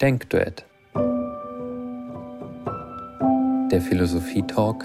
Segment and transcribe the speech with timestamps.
[0.00, 0.64] Denkduett.
[3.72, 4.84] Der Philosophie-Talk,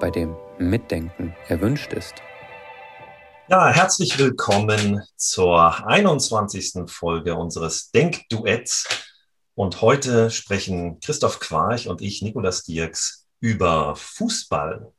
[0.00, 2.14] bei dem Mitdenken erwünscht ist.
[3.48, 6.90] Ja, herzlich willkommen zur 21.
[6.90, 8.86] Folge unseres Denkduetts.
[9.54, 14.92] Und heute sprechen Christoph Quarch und ich, Nikolas Dirks, über Fußball.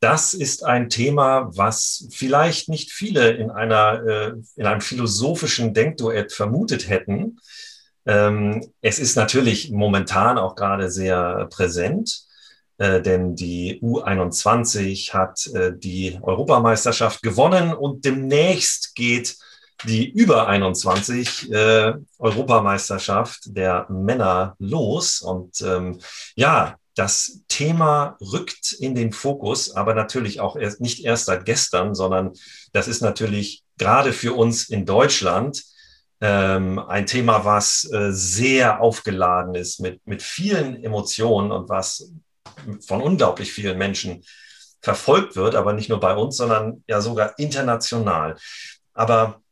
[0.00, 6.32] Das ist ein Thema, was vielleicht nicht viele in, einer, äh, in einem philosophischen Denkduett
[6.32, 7.38] vermutet hätten.
[8.04, 12.26] Ähm, es ist natürlich momentan auch gerade sehr präsent,
[12.78, 19.36] äh, denn die U21 hat äh, die Europameisterschaft gewonnen und demnächst geht
[19.84, 25.20] die über 21 äh, Europameisterschaft der Männer los.
[25.20, 26.00] Und ähm,
[26.34, 31.94] ja, das Thema rückt in den Fokus, aber natürlich auch erst, nicht erst seit gestern,
[31.94, 32.32] sondern
[32.72, 35.62] das ist natürlich gerade für uns in Deutschland
[36.22, 42.10] ähm, ein Thema, was äh, sehr aufgeladen ist mit, mit vielen Emotionen und was
[42.86, 44.24] von unglaublich vielen Menschen
[44.80, 48.36] verfolgt wird, aber nicht nur bei uns, sondern ja sogar international.
[48.94, 49.42] Aber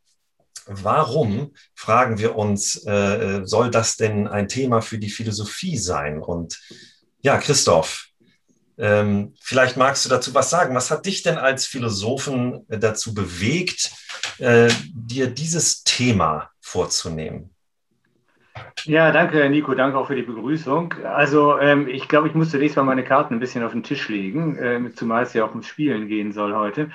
[0.65, 6.23] warum, fragen wir uns, äh, soll das denn ein Thema für die Philosophie sein?
[6.23, 6.59] Und
[7.25, 8.09] ja, Christoph,
[8.77, 10.75] ähm, vielleicht magst du dazu was sagen.
[10.75, 13.91] Was hat dich denn als Philosophen äh, dazu bewegt,
[14.39, 17.51] äh, dir dieses Thema vorzunehmen?
[18.85, 19.75] Ja, danke, Nico.
[19.75, 20.93] Danke auch für die Begrüßung.
[21.03, 24.09] Also, ähm, ich glaube, ich muss zunächst mal meine Karten ein bisschen auf den Tisch
[24.11, 26.91] legen, äh, zumal es ja auch ums Spielen gehen soll heute.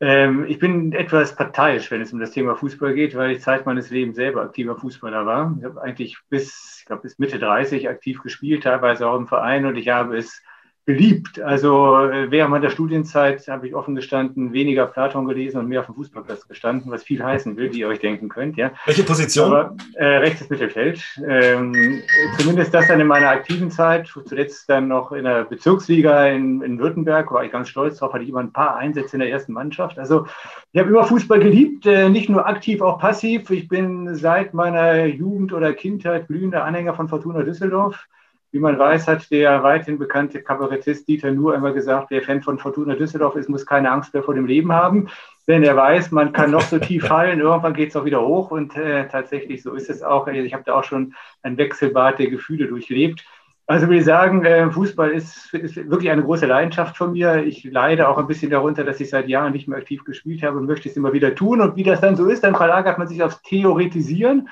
[0.00, 3.64] Ähm, ich bin etwas parteiisch, wenn es um das Thema Fußball geht, weil ich Zeit
[3.64, 5.56] meines Lebens selber aktiver Fußballer war.
[5.58, 9.64] Ich habe eigentlich bis, ich glaube, bis Mitte 30 aktiv gespielt, teilweise auch im Verein
[9.64, 10.42] und ich habe es
[10.86, 11.40] beliebt.
[11.40, 15.86] Also äh, während meiner Studienzeit habe ich offen gestanden weniger Platon gelesen und mehr auf
[15.86, 18.56] dem Fußballplatz gestanden, was viel heißen will, wie ihr euch denken könnt.
[18.56, 18.70] Ja.
[18.86, 19.52] Welche Position?
[19.52, 21.02] Aber, äh, rechtes Mittelfeld.
[21.28, 22.02] Ähm,
[22.38, 24.06] zumindest das dann in meiner aktiven Zeit.
[24.06, 28.22] Zuletzt dann noch in der Bezirksliga in, in Württemberg, war ich ganz stolz drauf, hatte
[28.22, 29.98] ich immer ein paar Einsätze in der ersten Mannschaft.
[29.98, 30.26] Also
[30.72, 33.50] ich habe immer Fußball geliebt, äh, nicht nur aktiv, auch passiv.
[33.50, 38.06] Ich bin seit meiner Jugend oder Kindheit glühender Anhänger von Fortuna Düsseldorf.
[38.56, 42.58] Wie man weiß, hat der weithin bekannte Kabarettist Dieter Nuhr einmal gesagt, wer Fan von
[42.58, 45.10] Fortuna Düsseldorf ist, muss keine Angst mehr vor dem Leben haben.
[45.46, 48.50] Denn er weiß, man kann noch so tief fallen, irgendwann geht es auch wieder hoch.
[48.50, 50.26] Und äh, tatsächlich, so ist es auch.
[50.28, 53.26] Ich habe da auch schon ein Wechselbad der Gefühle durchlebt.
[53.66, 57.44] Also will ich sagen, äh, Fußball ist, ist, wirklich eine große Leidenschaft von mir.
[57.44, 60.56] Ich leide auch ein bisschen darunter, dass ich seit Jahren nicht mehr aktiv gespielt habe
[60.56, 61.60] und möchte es immer wieder tun.
[61.60, 64.48] Und wie das dann so ist, dann verlagert man sich aufs Theoretisieren.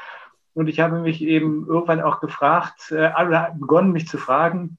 [0.55, 3.11] Und ich habe mich eben irgendwann auch gefragt, äh,
[3.59, 4.79] begonnen mich zu fragen,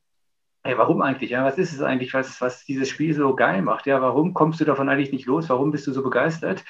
[0.63, 1.29] hey, warum eigentlich?
[1.29, 3.85] Ja, was ist es eigentlich, was, was dieses Spiel so geil macht?
[3.85, 5.49] Ja, warum kommst du davon eigentlich nicht los?
[5.49, 6.63] Warum bist du so begeistert?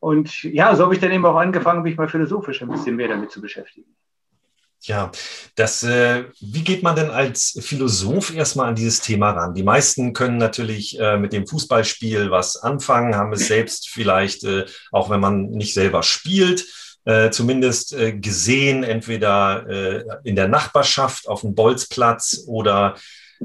[0.00, 3.08] Und ja, so habe ich dann eben auch angefangen, mich mal philosophisch ein bisschen mehr
[3.08, 3.94] damit zu beschäftigen.
[4.80, 5.10] Ja,
[5.54, 9.54] das, äh, wie geht man denn als Philosoph erstmal an dieses Thema ran?
[9.54, 14.64] Die meisten können natürlich äh, mit dem Fußballspiel was anfangen, haben es selbst vielleicht, äh,
[14.92, 16.66] auch wenn man nicht selber spielt,
[17.06, 22.96] äh, zumindest äh, gesehen, entweder äh, in der Nachbarschaft auf dem Bolzplatz oder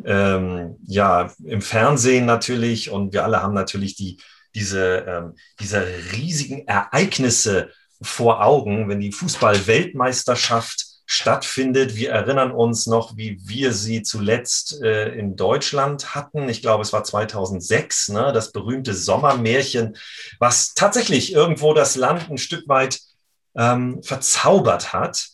[0.03, 2.89] ähm, ja im Fernsehen natürlich.
[2.89, 4.17] Und wir alle haben natürlich die,
[4.55, 7.69] diese, ähm, diese riesigen Ereignisse
[8.01, 11.95] vor Augen, wenn die Fußball-Weltmeisterschaft stattfindet.
[11.95, 16.49] Wir erinnern uns noch, wie wir sie zuletzt äh, in Deutschland hatten.
[16.49, 19.97] Ich glaube, es war 2006, ne, das berühmte Sommermärchen,
[20.39, 23.01] was tatsächlich irgendwo das Land ein Stück weit
[23.55, 25.27] ähm, verzaubert hat.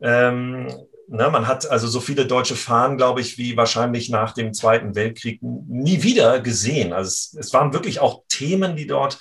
[0.00, 0.66] Ähm,
[1.08, 4.94] ne, man hat also so viele deutsche Fahnen, glaube ich, wie wahrscheinlich nach dem Zweiten
[4.94, 6.92] Weltkrieg nie wieder gesehen.
[6.92, 9.18] Also es, es waren wirklich auch Themen, die dort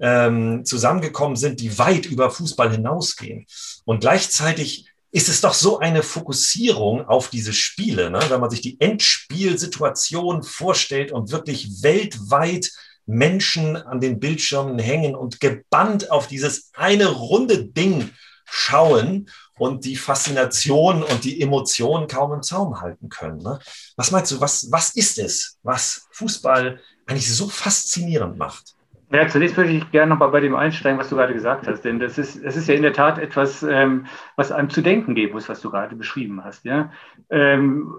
[0.00, 3.46] ähm, zusammengekommen sind, die weit über Fußball hinausgehen.
[3.84, 8.20] Und gleichzeitig ist es doch so eine Fokussierung auf diese Spiele, ne?
[8.28, 12.70] wenn man sich die Endspielsituation vorstellt und wirklich weltweit
[13.06, 18.10] Menschen an den Bildschirmen hängen und gebannt auf dieses eine runde Ding
[18.44, 19.28] schauen
[19.58, 23.38] und die Faszination und die Emotionen kaum im Zaum halten können.
[23.38, 23.58] Ne?
[23.96, 28.74] Was meinst du, was, was ist es, was Fußball eigentlich so faszinierend macht?
[29.12, 31.82] Ja, zunächst würde ich gerne noch mal bei dem einsteigen, was du gerade gesagt hast,
[31.82, 34.06] denn das ist, das ist ja in der Tat etwas, ähm,
[34.36, 36.64] was einem zu denken geben muss, was du gerade beschrieben hast.
[36.64, 36.90] Ja?
[37.28, 37.94] Ähm,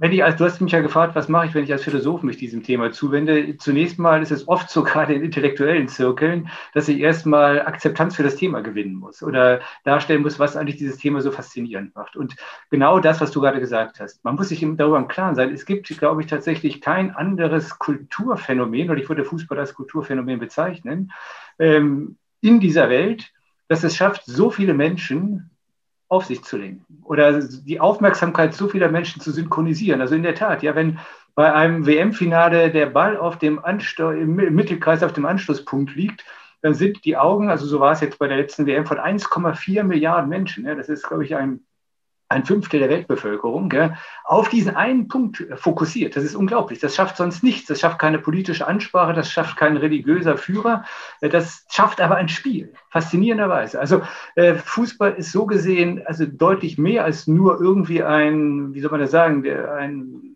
[0.00, 2.22] wenn ich als, du hast mich ja gefragt, was mache ich, wenn ich als Philosoph
[2.22, 3.58] mich diesem Thema zuwende?
[3.58, 8.22] Zunächst mal ist es oft so, gerade in intellektuellen Zirkeln, dass ich erstmal Akzeptanz für
[8.22, 12.16] das Thema gewinnen muss oder darstellen muss, was eigentlich dieses Thema so faszinierend macht.
[12.16, 12.36] Und
[12.70, 14.24] genau das, was du gerade gesagt hast.
[14.24, 15.52] Man muss sich darüber im Klaren sein.
[15.52, 21.12] Es gibt, glaube ich, tatsächlich kein anderes Kulturphänomen, oder ich würde Fußball als Kulturphänomen bezeichnen,
[21.58, 23.30] ähm, in dieser Welt,
[23.68, 25.50] dass es schafft, so viele Menschen
[26.10, 30.00] auf sich zu lenken oder die Aufmerksamkeit so vieler Menschen zu synchronisieren.
[30.00, 30.98] Also in der Tat, ja, wenn
[31.34, 36.24] bei einem WM-Finale der Ball auf dem Ansto im Mittelkreis auf dem Anschlusspunkt liegt,
[36.62, 39.84] dann sind die Augen, also so war es jetzt bei der letzten WM, von 1,4
[39.84, 40.66] Milliarden Menschen.
[40.66, 41.60] Ja, das ist, glaube ich, ein
[42.30, 46.14] ein Fünftel der Weltbevölkerung, gell, auf diesen einen Punkt fokussiert.
[46.14, 46.78] Das ist unglaublich.
[46.78, 47.66] Das schafft sonst nichts.
[47.66, 50.84] Das schafft keine politische Ansprache, das schafft kein religiöser Führer.
[51.20, 53.80] Das schafft aber ein Spiel, faszinierenderweise.
[53.80, 54.02] Also
[54.36, 59.00] äh, Fußball ist so gesehen also deutlich mehr als nur irgendwie ein, wie soll man
[59.00, 60.29] das sagen, ein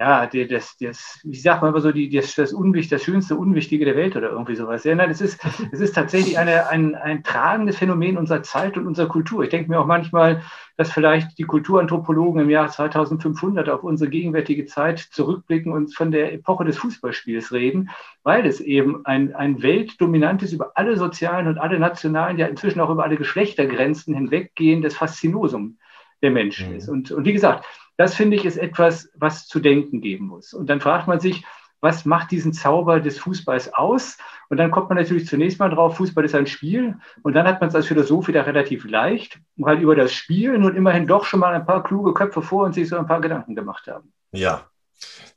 [0.00, 3.84] ja, das, das, wie sagt man immer so, die, das, das, Unwicht, das schönste Unwichtige
[3.84, 4.84] der Welt oder irgendwie sowas.
[4.84, 8.86] Ja, nein, es ist, es ist tatsächlich eine, ein, ein tragendes Phänomen unserer Zeit und
[8.86, 9.42] unserer Kultur.
[9.42, 10.42] Ich denke mir auch manchmal,
[10.76, 16.32] dass vielleicht die Kulturanthropologen im Jahr 2500 auf unsere gegenwärtige Zeit zurückblicken und von der
[16.32, 17.90] Epoche des Fußballspiels reden,
[18.22, 22.90] weil es eben ein, ein weltdominantes über alle sozialen und alle nationalen, ja inzwischen auch
[22.90, 25.78] über alle Geschlechtergrenzen hinweggehendes Faszinosum
[26.22, 26.76] der Menschen mhm.
[26.76, 26.88] ist.
[26.88, 27.64] Und, und wie gesagt,
[27.98, 30.54] das finde ich ist etwas, was zu denken geben muss.
[30.54, 31.44] Und dann fragt man sich,
[31.80, 34.16] was macht diesen Zauber des Fußballs aus?
[34.48, 36.96] Und dann kommt man natürlich zunächst mal drauf, Fußball ist ein Spiel.
[37.22, 40.74] Und dann hat man es als Philosoph wieder relativ leicht, weil über das Spiel nun
[40.74, 43.54] immerhin doch schon mal ein paar kluge Köpfe vor und sich so ein paar Gedanken
[43.54, 44.12] gemacht haben.
[44.32, 44.66] Ja,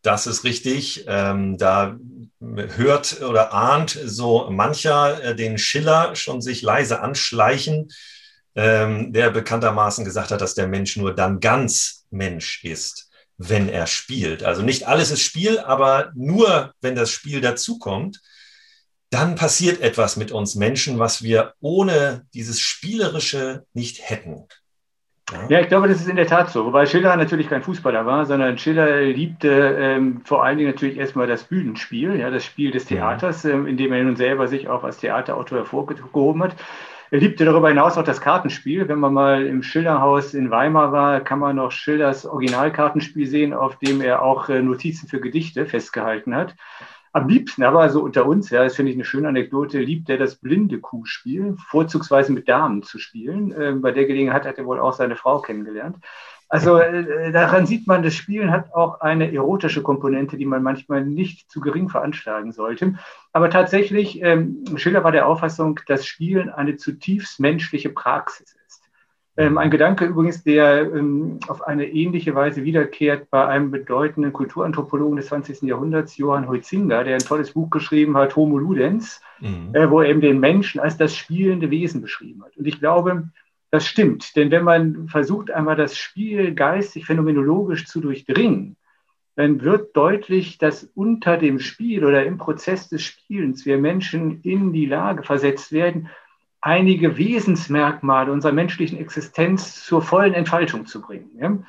[0.02, 1.06] das ist richtig.
[1.08, 1.98] Ähm, da
[2.40, 7.90] hört oder ahnt so mancher äh, den Schiller schon sich leise anschleichen
[8.56, 13.88] ähm, der bekanntermaßen gesagt hat, dass der Mensch nur dann ganz Mensch ist, wenn er
[13.88, 14.44] spielt.
[14.44, 18.22] Also nicht alles ist Spiel, aber nur wenn das Spiel dazukommt,
[19.10, 24.48] dann passiert etwas mit uns Menschen, was wir ohne dieses Spielerische nicht hätten.
[25.32, 25.48] Ja.
[25.50, 26.66] ja, ich glaube, das ist in der Tat so.
[26.66, 31.28] Wobei Schiller natürlich kein Fußballer war, sondern Schiller liebte ähm, vor allen Dingen natürlich erstmal
[31.28, 34.84] das Bühnenspiel, ja, das Spiel des Theaters, ähm, in dem er nun selber sich auch
[34.84, 36.56] als Theaterautor hervorgehoben hat.
[37.14, 38.88] Er liebte darüber hinaus auch das Kartenspiel.
[38.88, 43.78] Wenn man mal im Schillerhaus in Weimar war, kann man noch Schillers Originalkartenspiel sehen, auf
[43.80, 46.56] dem er auch äh, Notizen für Gedichte festgehalten hat.
[47.12, 50.18] Am liebsten aber, so unter uns, ja, das finde ich eine schöne Anekdote, liebt er
[50.18, 53.54] das blinde Kuhspiel, vorzugsweise mit Damen zu spielen.
[53.60, 55.98] Ähm, bei der Gelegenheit hat er wohl auch seine Frau kennengelernt.
[56.52, 61.06] Also äh, daran sieht man, das Spielen hat auch eine erotische Komponente, die man manchmal
[61.06, 62.96] nicht zu gering veranschlagen sollte.
[63.32, 68.84] Aber tatsächlich, ähm, Schiller war der Auffassung, dass Spielen eine zutiefst menschliche Praxis ist.
[69.38, 75.16] Ähm, ein Gedanke übrigens, der ähm, auf eine ähnliche Weise wiederkehrt bei einem bedeutenden Kulturanthropologen
[75.16, 75.62] des 20.
[75.62, 79.74] Jahrhunderts, Johann Huizinga, der ein tolles Buch geschrieben hat, Homo Ludens, mhm.
[79.74, 82.58] äh, wo er eben den Menschen als das spielende Wesen beschrieben hat.
[82.58, 83.30] Und ich glaube,
[83.72, 88.76] das stimmt, denn wenn man versucht, einmal das Spiel geistig, phänomenologisch zu durchdringen,
[89.36, 94.74] dann wird deutlich, dass unter dem Spiel oder im Prozess des Spielens wir Menschen in
[94.74, 96.10] die Lage versetzt werden,
[96.60, 101.32] einige Wesensmerkmale unserer menschlichen Existenz zur vollen Entfaltung zu bringen.
[101.40, 101.50] Ja?
[101.50, 101.64] Mhm.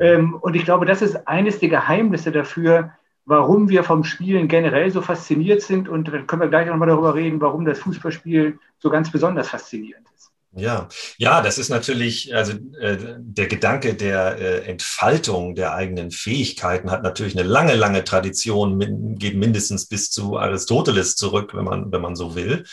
[0.00, 2.92] Ähm, und ich glaube, das ist eines der Geheimnisse dafür,
[3.26, 5.88] warum wir vom Spielen generell so fasziniert sind.
[5.88, 10.06] Und dann können wir gleich nochmal darüber reden, warum das Fußballspiel so ganz besonders faszinierend
[10.16, 10.17] ist.
[10.52, 16.90] Ja, ja, das ist natürlich, also äh, der Gedanke der äh, Entfaltung der eigenen Fähigkeiten
[16.90, 21.92] hat natürlich eine lange, lange Tradition, min, geht mindestens bis zu Aristoteles zurück, wenn man,
[21.92, 22.64] wenn man so will.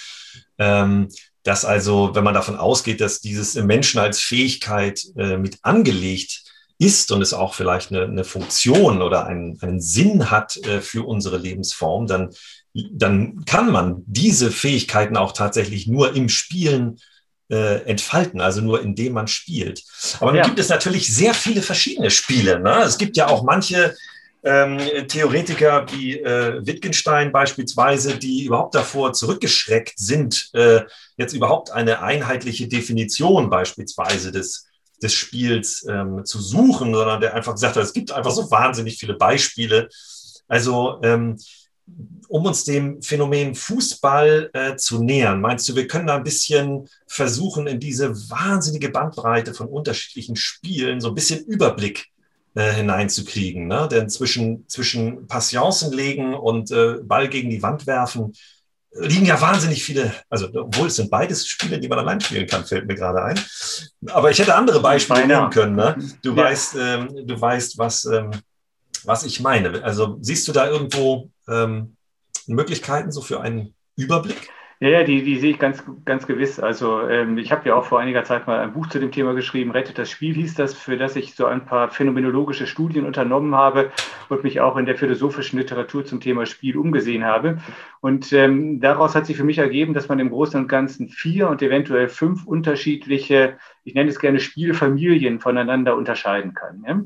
[0.58, 1.10] Ähm,
[1.44, 6.44] dass also, wenn man davon ausgeht, dass dieses Menschen als Fähigkeit äh, mit angelegt
[6.78, 11.06] ist und es auch vielleicht eine, eine Funktion oder einen, einen Sinn hat äh, für
[11.06, 12.30] unsere Lebensform, dann,
[12.74, 17.00] dann kann man diese Fähigkeiten auch tatsächlich nur im Spielen
[17.50, 19.84] äh, entfalten, also nur indem man spielt.
[20.20, 20.46] Aber nun ja.
[20.46, 22.60] gibt es natürlich sehr viele verschiedene Spiele.
[22.60, 22.82] Ne?
[22.84, 23.96] Es gibt ja auch manche
[24.44, 30.82] ähm, Theoretiker wie äh, Wittgenstein beispielsweise, die überhaupt davor zurückgeschreckt sind, äh,
[31.18, 34.68] jetzt überhaupt eine einheitliche Definition beispielsweise des,
[35.02, 38.98] des Spiels ähm, zu suchen, sondern der einfach gesagt hat, es gibt einfach so wahnsinnig
[38.98, 39.90] viele Beispiele.
[40.48, 41.38] Also ähm,
[42.28, 46.90] um uns dem Phänomen Fußball äh, zu nähern, meinst du, wir können da ein bisschen
[47.08, 52.08] versuchen, in diese wahnsinnige Bandbreite von unterschiedlichen Spielen so ein bisschen Überblick
[52.56, 53.68] äh, hineinzukriegen?
[53.68, 53.88] Ne?
[53.92, 58.34] Denn zwischen, zwischen Passionsen legen und äh, Ball gegen die Wand werfen
[58.98, 62.66] liegen ja wahnsinnig viele, also obwohl es sind beides Spiele, die man allein spielen kann,
[62.66, 63.40] fällt mir gerade ein.
[64.08, 65.76] Aber ich hätte andere Beispiele nehmen können.
[65.76, 65.98] Ne?
[66.22, 66.38] Du, ja.
[66.38, 68.32] weißt, ähm, du weißt, was, ähm,
[69.04, 69.84] was ich meine.
[69.84, 71.96] Also siehst du da irgendwo ähm,
[72.48, 74.50] Möglichkeiten so für einen Überblick?
[74.82, 76.60] Ja, ja, die, die sehe ich ganz, ganz gewiss.
[76.60, 79.34] Also ähm, ich habe ja auch vor einiger Zeit mal ein Buch zu dem Thema
[79.34, 83.56] geschrieben, Rettet das Spiel hieß das, für das ich so ein paar phänomenologische Studien unternommen
[83.56, 83.92] habe
[84.28, 87.60] und mich auch in der philosophischen Literatur zum Thema Spiel umgesehen habe.
[88.06, 91.50] Und ähm, daraus hat sich für mich ergeben, dass man im Großen und Ganzen vier
[91.50, 96.84] und eventuell fünf unterschiedliche, ich nenne es gerne Spielfamilien voneinander unterscheiden kann.
[96.86, 97.02] Ja?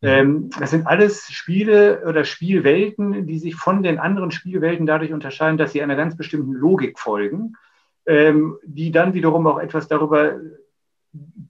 [0.00, 5.58] Ähm, das sind alles Spiele oder Spielwelten, die sich von den anderen Spielwelten dadurch unterscheiden,
[5.58, 7.56] dass sie einer ganz bestimmten Logik folgen,
[8.06, 10.38] ähm, die dann wiederum auch etwas darüber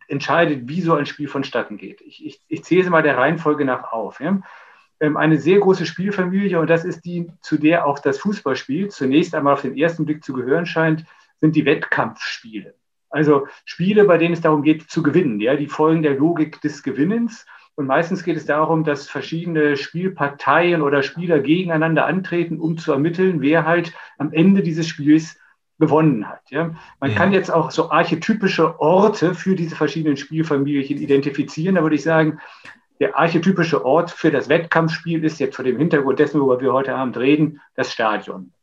[0.08, 2.00] entscheidet, wie so ein Spiel vonstatten geht.
[2.00, 4.20] Ich, ich, ich zähle sie mal der Reihenfolge nach auf.
[4.20, 4.40] Ja?
[5.04, 9.34] Ähm, eine sehr große Spielfamilie und das ist die, zu der auch das Fußballspiel zunächst
[9.34, 11.04] einmal auf den ersten Blick zu gehören scheint,
[11.40, 12.75] sind die Wettkampfspiele.
[13.11, 16.82] Also Spiele, bei denen es darum geht zu gewinnen, ja, die folgen der Logik des
[16.82, 17.46] Gewinnens.
[17.76, 23.40] Und meistens geht es darum, dass verschiedene Spielparteien oder Spieler gegeneinander antreten, um zu ermitteln,
[23.40, 25.37] wer halt am Ende dieses Spiels
[25.78, 26.50] gewonnen hat.
[26.50, 26.75] Ja.
[27.00, 27.16] Man ja.
[27.16, 31.75] kann jetzt auch so archetypische Orte für diese verschiedenen Spielfamilien identifizieren.
[31.75, 32.38] Da würde ich sagen,
[33.04, 36.94] der archetypische Ort für das Wettkampfspiel ist jetzt vor dem Hintergrund dessen, worüber wir heute
[36.94, 38.54] Abend reden, das Stadion.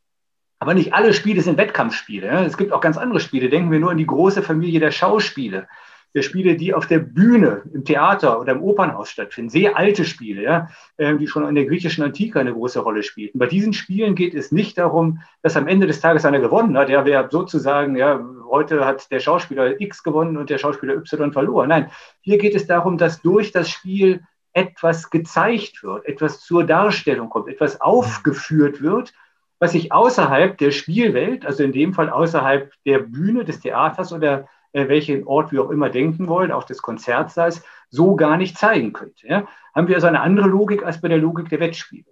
[0.57, 2.43] Aber nicht alle Spiele sind Wettkampfspiele.
[2.45, 3.49] Es gibt auch ganz andere Spiele.
[3.49, 5.67] Denken wir nur an die große Familie der Schauspiele
[6.13, 9.49] der Spiele, die auf der Bühne, im Theater oder im Opernhaus stattfinden.
[9.49, 10.67] Sehr alte Spiele,
[10.97, 13.39] ähm, die schon in der griechischen Antike eine große Rolle spielten.
[13.39, 16.89] Bei diesen Spielen geht es nicht darum, dass am Ende des Tages einer gewonnen hat.
[16.89, 21.69] Ja, wer sozusagen, ja, heute hat der Schauspieler X gewonnen und der Schauspieler Y verloren.
[21.69, 24.21] Nein, hier geht es darum, dass durch das Spiel
[24.53, 29.13] etwas gezeigt wird, etwas zur Darstellung kommt, etwas aufgeführt wird,
[29.59, 34.47] was sich außerhalb der Spielwelt, also in dem Fall außerhalb der Bühne des Theaters oder
[34.73, 38.93] äh, welchen Ort wir auch immer denken wollen, auch des Konzertsaals, so gar nicht zeigen
[38.93, 39.27] könnte.
[39.27, 39.47] Ja?
[39.75, 42.05] Haben wir also eine andere Logik als bei der Logik der Wettspiele.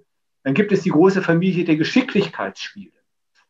[0.44, 2.92] Dann gibt es die große Familie der Geschicklichkeitsspiele.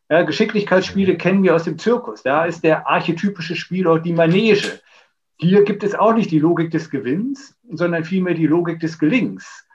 [0.08, 2.22] Ja, Geschicklichkeitsspiele kennen wir aus dem Zirkus.
[2.24, 4.80] Da ist der archetypische Spielort die Manege.
[5.40, 9.66] Hier gibt es auch nicht die Logik des Gewinns, sondern vielmehr die Logik des Gelings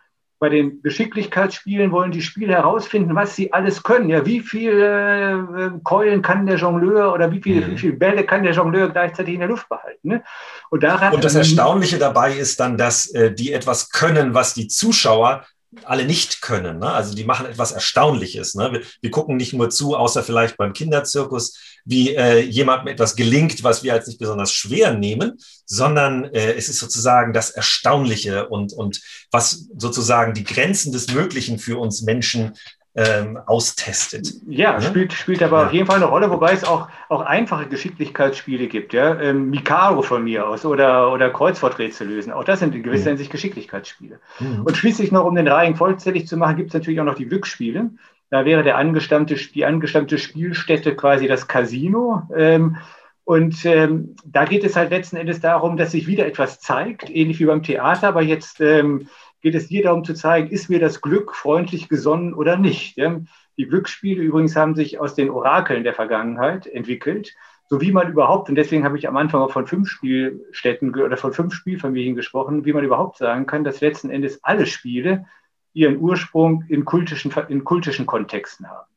[0.45, 4.09] bei den Geschicklichkeitsspielen wollen die Spieler herausfinden, was sie alles können.
[4.09, 7.71] Ja, wie viele äh, Keulen kann der Jongleur oder wie viele, mhm.
[7.71, 10.07] wie viele Bälle kann der Jongleur gleichzeitig in der Luft behalten?
[10.07, 10.23] Ne?
[10.69, 14.67] Und, daran, Und das Erstaunliche dabei ist dann, dass äh, die etwas können, was die
[14.67, 15.45] Zuschauer
[15.83, 16.79] alle nicht können.
[16.79, 16.91] Ne?
[16.91, 18.55] Also die machen etwas Erstaunliches.
[18.55, 18.71] Ne?
[18.71, 23.63] Wir, wir, gucken nicht nur zu, außer vielleicht beim Kinderzirkus, wie äh, jemandem etwas gelingt,
[23.63, 28.73] was wir als nicht besonders schwer nehmen, sondern äh, es ist sozusagen das Erstaunliche und,
[28.73, 29.01] und
[29.31, 32.53] was sozusagen die Grenzen des Möglichen für uns Menschen
[32.95, 34.33] ähm, austestet.
[34.47, 34.81] Ja, ne?
[34.81, 35.65] spielt, spielt aber ja.
[35.67, 38.93] auf jeden Fall eine Rolle, wobei es auch, auch einfache Geschicklichkeitsspiele gibt.
[38.93, 39.19] Ja?
[39.19, 42.31] Ähm, Mikaro von mir aus oder, oder Kreuzworträtsel lösen.
[42.31, 43.09] Auch das sind in gewisser mhm.
[43.09, 44.19] Hinsicht Geschicklichkeitsspiele.
[44.39, 44.61] Mhm.
[44.63, 47.27] Und schließlich noch, um den Reihen vollzählig zu machen, gibt es natürlich auch noch die
[47.27, 47.91] Glücksspiele.
[48.29, 52.23] Da wäre der angestammte, die angestammte Spielstätte quasi das Casino.
[52.35, 52.77] Ähm,
[53.25, 57.39] und ähm, da geht es halt letzten Endes darum, dass sich wieder etwas zeigt, ähnlich
[57.39, 59.09] wie beim Theater, aber jetzt ähm,
[59.45, 62.97] geht es hier darum zu zeigen, ist mir das Glück freundlich gesonnen oder nicht.
[62.97, 67.35] Die Glücksspiele übrigens haben sich aus den Orakeln der Vergangenheit entwickelt,
[67.69, 71.15] so wie man überhaupt, und deswegen habe ich am Anfang auch von fünf Spielstätten oder
[71.15, 75.27] von fünf Spielfamilien gesprochen, wie man überhaupt sagen kann, dass letzten Endes alle Spiele
[75.73, 78.89] ihren Ursprung in kultischen, in kultischen Kontexten haben.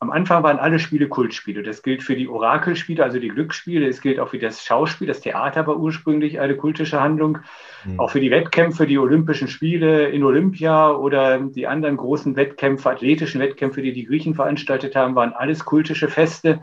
[0.00, 1.64] Am Anfang waren alle Spiele Kultspiele.
[1.64, 3.88] Das gilt für die Orakelspiele, also die Glücksspiele.
[3.88, 5.08] Es gilt auch für das Schauspiel.
[5.08, 7.38] Das Theater war ursprünglich eine kultische Handlung.
[7.84, 7.98] Mhm.
[7.98, 13.40] Auch für die Wettkämpfe, die Olympischen Spiele in Olympia oder die anderen großen Wettkämpfe, athletischen
[13.40, 16.60] Wettkämpfe, die die Griechen veranstaltet haben, waren alles kultische Feste.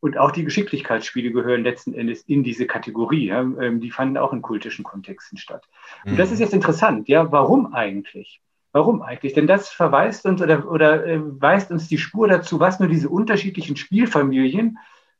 [0.00, 3.30] Und auch die Geschicklichkeitsspiele gehören letzten Endes in diese Kategorie.
[3.30, 5.66] Ähm, die fanden auch in kultischen Kontexten statt.
[6.04, 7.08] Und das ist jetzt interessant.
[7.08, 8.42] Ja, warum eigentlich?
[8.74, 9.34] Warum eigentlich?
[9.34, 13.08] Denn das verweist uns oder, oder äh, weist uns die Spur dazu, was nur diese
[13.08, 14.78] unterschiedlichen Spielfamilien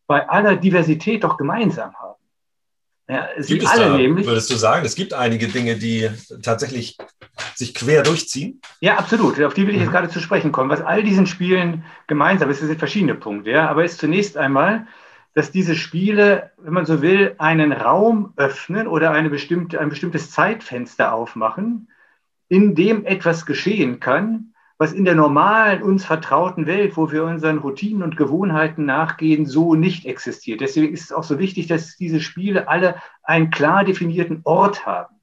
[0.08, 2.20] bei aller Diversität doch gemeinsam haben.
[3.08, 4.26] Ja, sie gibt alle da, nämlich.
[4.26, 6.11] Würdest du sagen, es gibt einige Dinge, die
[6.42, 6.99] tatsächlich
[7.54, 8.61] sich quer durchziehen?
[8.80, 9.40] Ja, absolut.
[9.40, 9.92] Auf die will ich jetzt mhm.
[9.92, 10.68] gerade zu sprechen kommen.
[10.68, 13.52] Was all diesen Spielen gemeinsam ist, das sind verschiedene Punkte.
[13.52, 14.88] Ja, aber ist zunächst einmal,
[15.32, 20.32] dass diese Spiele, wenn man so will, einen Raum öffnen oder eine bestimmte, ein bestimmtes
[20.32, 21.87] Zeitfenster aufmachen,
[22.49, 27.59] in dem etwas geschehen kann, was in der normalen, uns vertrauten Welt, wo wir unseren
[27.59, 30.61] Routinen und Gewohnheiten nachgehen, so nicht existiert.
[30.61, 35.15] Deswegen ist es auch so wichtig, dass diese Spiele alle einen klar definierten Ort haben.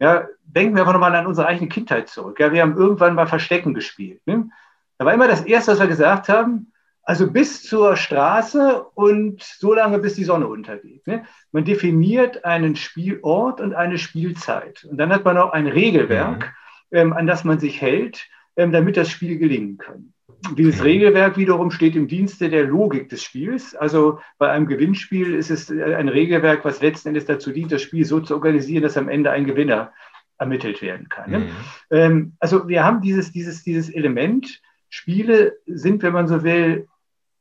[0.00, 2.40] Ja, denken wir einfach nochmal an unsere eigene Kindheit zurück.
[2.40, 4.20] Ja, wir haben irgendwann mal Verstecken gespielt.
[4.26, 4.50] Ne?
[4.98, 6.71] Da war immer das Erste, was wir gesagt haben,
[7.04, 11.06] also bis zur Straße und so lange, bis die Sonne untergeht.
[11.06, 11.24] Ne?
[11.50, 14.84] Man definiert einen Spielort und eine Spielzeit.
[14.84, 16.52] Und dann hat man auch ein Regelwerk,
[16.90, 16.96] mhm.
[16.96, 20.12] ähm, an das man sich hält, ähm, damit das Spiel gelingen kann.
[20.56, 20.82] Dieses.
[20.82, 23.76] Regelwerk wiederum steht im Dienste der Logik des Spiels.
[23.76, 27.82] Also bei einem Gewinnspiel ist es äh, ein Regelwerk, was letzten Endes dazu dient, das
[27.82, 29.92] Spiel so zu organisieren, dass am Ende ein Gewinner
[30.38, 31.30] ermittelt werden kann.
[31.30, 31.38] Ne?
[31.38, 31.50] Mhm.
[31.90, 36.86] Ähm, also wir haben dieses, dieses, dieses Element, Spiele sind, wenn man so will,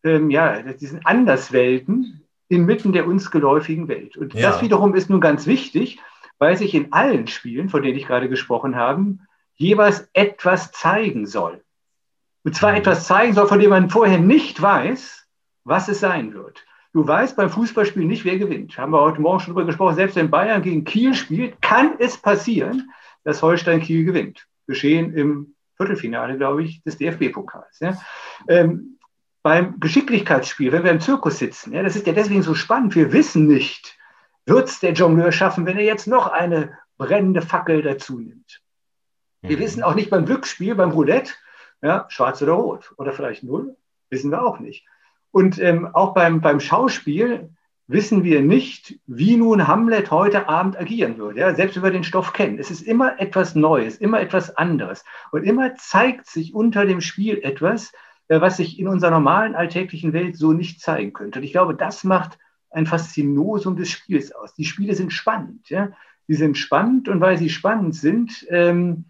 [0.03, 4.17] ähm, ja, diesen Anderswelten inmitten der uns geläufigen Welt.
[4.17, 4.51] Und ja.
[4.51, 5.99] das wiederum ist nun ganz wichtig,
[6.37, 9.17] weil sich in allen Spielen, von denen ich gerade gesprochen habe,
[9.55, 11.63] jeweils etwas zeigen soll.
[12.43, 12.77] Und zwar mhm.
[12.77, 15.27] etwas zeigen soll, von dem man vorher nicht weiß,
[15.63, 16.65] was es sein wird.
[16.93, 18.77] Du weißt beim Fußballspiel nicht, wer gewinnt.
[18.77, 19.95] Haben wir heute Morgen schon drüber gesprochen.
[19.95, 22.91] Selbst wenn Bayern gegen Kiel spielt, kann es passieren,
[23.23, 24.45] dass Holstein Kiel gewinnt.
[24.67, 27.79] Geschehen im Viertelfinale, glaube ich, des DFB-Pokals.
[27.79, 27.97] Ja.
[28.49, 28.90] Ähm,
[29.43, 33.11] beim Geschicklichkeitsspiel, wenn wir im Zirkus sitzen, ja, das ist ja deswegen so spannend, wir
[33.11, 33.97] wissen nicht,
[34.45, 38.61] wird es der Jongleur schaffen, wenn er jetzt noch eine brennende Fackel dazu nimmt.
[39.41, 39.61] Wir mhm.
[39.61, 41.33] wissen auch nicht beim Glücksspiel, beim Roulette,
[41.81, 43.75] ja, schwarz oder rot oder vielleicht null,
[44.09, 44.85] wissen wir auch nicht.
[45.31, 47.49] Und ähm, auch beim, beim Schauspiel
[47.87, 52.33] wissen wir nicht, wie nun Hamlet heute Abend agieren würde, ja, selbst über den Stoff
[52.33, 52.59] kennen.
[52.59, 55.03] Es ist immer etwas Neues, immer etwas anderes.
[55.31, 57.91] Und immer zeigt sich unter dem Spiel etwas,
[58.39, 61.39] was sich in unserer normalen alltäglichen Welt so nicht zeigen könnte.
[61.39, 62.37] Und ich glaube, das macht
[62.69, 64.53] ein Faszinosum des Spiels aus.
[64.53, 65.69] Die Spiele sind spannend.
[65.69, 65.89] Ja?
[66.27, 69.05] Die sind spannend und weil sie spannend sind, ähm,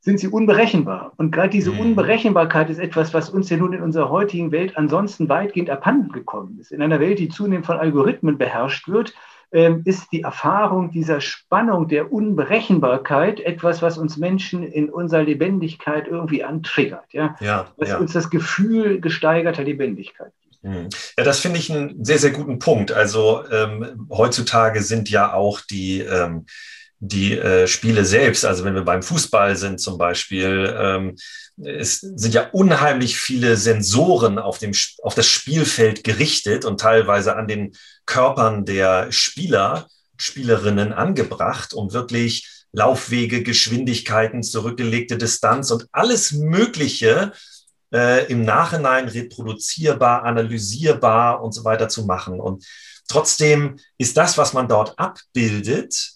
[0.00, 1.12] sind sie unberechenbar.
[1.16, 1.80] Und gerade diese mhm.
[1.80, 6.58] Unberechenbarkeit ist etwas, was uns ja nun in unserer heutigen Welt ansonsten weitgehend abhanden gekommen
[6.60, 6.70] ist.
[6.70, 9.14] In einer Welt, die zunehmend von Algorithmen beherrscht wird,
[9.50, 16.44] ist die Erfahrung dieser Spannung der Unberechenbarkeit etwas, was uns Menschen in unserer Lebendigkeit irgendwie
[16.44, 17.12] antriggert.
[17.12, 17.36] Ja?
[17.40, 17.98] Ja, was ja.
[17.98, 20.64] uns das Gefühl gesteigerter Lebendigkeit gibt.
[20.64, 20.88] Mhm.
[21.16, 22.92] Ja, das finde ich einen sehr, sehr guten Punkt.
[22.92, 26.46] Also ähm, heutzutage sind ja auch die ähm,
[26.98, 31.16] die äh, Spiele selbst, also wenn wir beim Fußball sind zum Beispiel, ähm,
[31.62, 34.72] es sind ja unheimlich viele Sensoren auf, dem,
[35.02, 37.72] auf das Spielfeld gerichtet und teilweise an den
[38.04, 47.32] Körpern der Spieler, Spielerinnen angebracht, um wirklich Laufwege, Geschwindigkeiten, zurückgelegte Distanz und alles Mögliche
[47.92, 52.38] äh, im Nachhinein reproduzierbar, analysierbar und so weiter zu machen.
[52.40, 52.66] Und
[53.08, 56.15] trotzdem ist das, was man dort abbildet,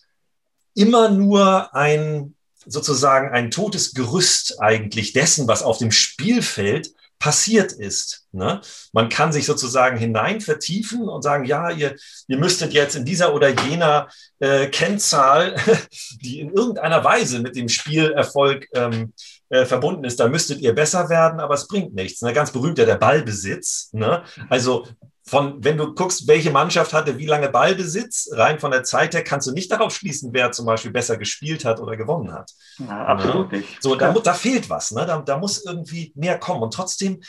[0.74, 2.34] immer nur ein
[2.66, 8.26] sozusagen ein totes Gerüst eigentlich dessen, was auf dem Spielfeld passiert ist.
[8.32, 8.62] Ne?
[8.92, 11.94] Man kann sich sozusagen hinein vertiefen und sagen, ja, ihr,
[12.28, 15.54] ihr müsstet jetzt in dieser oder jener äh, Kennzahl,
[16.22, 19.12] die in irgendeiner Weise mit dem Spielerfolg ähm,
[19.50, 22.22] äh, verbunden ist, da müsstet ihr besser werden, aber es bringt nichts.
[22.22, 22.32] Ne?
[22.32, 23.90] Ganz berühmt ja der Ballbesitz.
[23.92, 24.22] Ne?
[24.48, 24.86] Also
[25.30, 29.22] von, wenn du guckst, welche Mannschaft hatte wie lange Ballbesitz, rein von der Zeit her
[29.22, 32.50] kannst du nicht darauf schließen, wer zum Beispiel besser gespielt hat oder gewonnen hat.
[32.78, 33.80] Ja, absolut nicht.
[33.80, 35.06] So, da, da fehlt was, ne?
[35.06, 36.62] da, da muss irgendwie mehr kommen.
[36.62, 37.20] Und trotzdem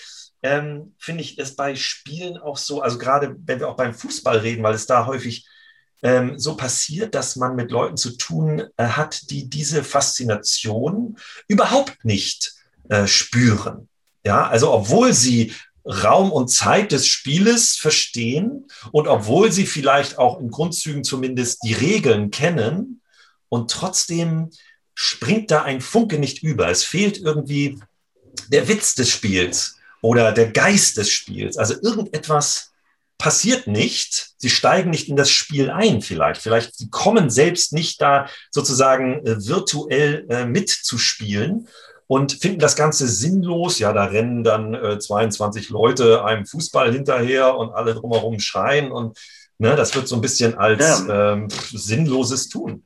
[0.41, 4.39] ähm, finde ich es bei Spielen auch so, also gerade wenn wir auch beim Fußball
[4.39, 5.47] reden, weil es da häufig
[6.01, 12.03] ähm, so passiert, dass man mit Leuten zu tun äh, hat, die diese Faszination überhaupt
[12.03, 12.53] nicht
[12.89, 13.87] äh, spüren.
[14.25, 15.53] Ja, also obwohl sie
[15.85, 21.73] Raum und Zeit des Spieles verstehen und obwohl sie vielleicht auch in Grundzügen zumindest die
[21.73, 23.01] Regeln kennen
[23.49, 24.49] und trotzdem
[24.93, 26.69] springt da ein Funke nicht über.
[26.69, 27.79] Es fehlt irgendwie
[28.49, 31.57] der Witz des Spiels oder der Geist des Spiels.
[31.57, 32.71] Also irgendetwas
[33.17, 34.31] passiert nicht.
[34.37, 36.41] Sie steigen nicht in das Spiel ein vielleicht.
[36.41, 41.67] Vielleicht sie kommen selbst nicht da sozusagen äh, virtuell äh, mitzuspielen
[42.11, 43.79] und finden das Ganze sinnlos.
[43.79, 49.17] Ja, da rennen dann äh, 22 Leute einem Fußball hinterher und alle drumherum schreien und
[49.59, 51.35] ne, das wird so ein bisschen als ja.
[51.35, 52.83] ähm, sinnloses Tun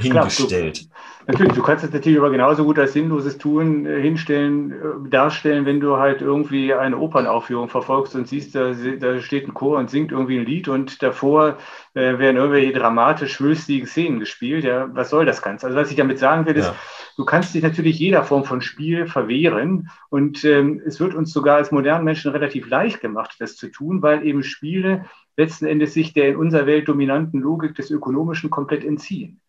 [0.00, 0.78] hingestellt.
[0.78, 5.08] Klar, Natürlich, du kannst es natürlich aber genauso gut als sinnloses Tun äh, hinstellen, äh,
[5.10, 9.78] darstellen, wenn du halt irgendwie eine Opernaufführung verfolgst und siehst, da, da steht ein Chor
[9.78, 11.58] und singt irgendwie ein Lied und davor
[11.94, 14.64] äh, werden irgendwelche dramatisch schwülstigen Szenen gespielt.
[14.64, 15.66] Ja, was soll das Ganze?
[15.66, 16.74] Also was ich damit sagen will, ist, ja.
[17.16, 21.56] du kannst dich natürlich jeder Form von Spiel verwehren und ähm, es wird uns sogar
[21.56, 25.04] als modernen Menschen relativ leicht gemacht, das zu tun, weil eben Spiele
[25.36, 29.40] letzten Endes sich der in unserer Welt dominanten Logik des Ökonomischen komplett entziehen.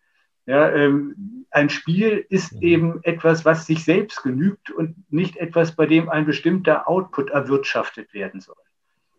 [0.51, 2.61] Ja, ähm, ein Spiel ist mhm.
[2.61, 8.13] eben etwas, was sich selbst genügt und nicht etwas, bei dem ein bestimmter Output erwirtschaftet
[8.13, 8.57] werden soll.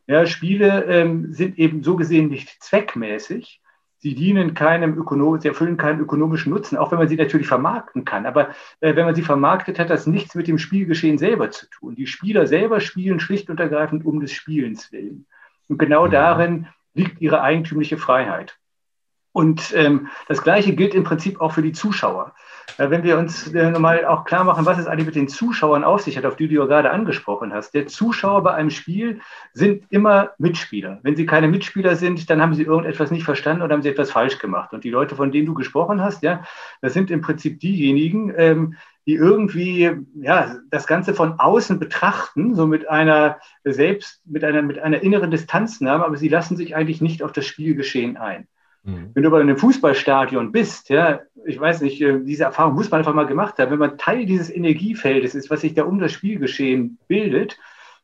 [0.07, 3.63] Ja, Spiele ähm, sind eben so gesehen nicht zweckmäßig.
[3.97, 8.05] Sie dienen keinem Ökonom sie erfüllen keinen ökonomischen Nutzen, auch wenn man sie natürlich vermarkten
[8.05, 8.27] kann.
[8.27, 11.95] Aber äh, wenn man sie vermarktet, hat das nichts mit dem Spielgeschehen selber zu tun.
[11.95, 15.25] Die Spieler selber spielen schlicht und ergreifend um des Spielens willen.
[15.67, 16.11] Und genau mhm.
[16.11, 18.59] darin liegt ihre eigentümliche Freiheit.
[19.33, 22.35] Und ähm, das Gleiche gilt im Prinzip auch für die Zuschauer.
[22.79, 25.85] Äh, wenn wir uns äh, nochmal auch klar machen, was es eigentlich mit den Zuschauern
[25.85, 27.75] auf sich hat, auf die du ja gerade angesprochen hast.
[27.75, 29.21] Der Zuschauer bei einem Spiel
[29.53, 31.01] sind immer Mitspieler.
[31.03, 34.11] Wenn sie keine Mitspieler sind, dann haben sie irgendetwas nicht verstanden oder haben sie etwas
[34.11, 34.73] falsch gemacht.
[34.73, 36.45] Und die Leute, von denen du gesprochen hast, ja,
[36.81, 42.67] das sind im Prinzip diejenigen, ähm, die irgendwie ja, das Ganze von außen betrachten, so
[42.67, 47.23] mit einer selbst, mit einer, mit einer inneren Distanznahme, aber sie lassen sich eigentlich nicht
[47.23, 48.47] auf das Spielgeschehen ein.
[48.85, 49.11] Mhm.
[49.15, 52.91] Wenn du aber in einem Fußballstadion bist, ja, ich weiß nicht, äh, diese Erfahrung muss
[52.91, 55.99] man einfach mal gemacht haben, wenn man Teil dieses Energiefeldes ist, was sich da um
[55.99, 57.59] das Spielgeschehen bildet,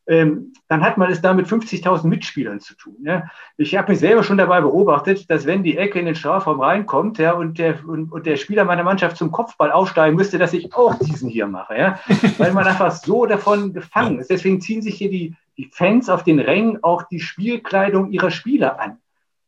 [0.07, 2.97] ähm, dann hat man es da mit 50.000 Mitspielern zu tun.
[3.03, 3.25] Ja.
[3.59, 7.19] Ich habe mich selber schon dabei beobachtet, dass wenn die Ecke in den Strafraum reinkommt
[7.19, 10.75] ja, und, der, und, und, der Spieler meiner Mannschaft zum Kopfball aufsteigen müsste, dass ich
[10.75, 11.77] auch diesen hier mache.
[11.77, 12.01] Ja.
[12.39, 14.31] Weil man einfach so davon gefangen ist.
[14.31, 18.81] Deswegen ziehen sich hier die, die Fans auf den Rängen auch die Spielkleidung ihrer Spieler
[18.81, 18.99] an